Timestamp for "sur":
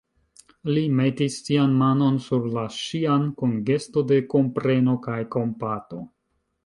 2.27-2.47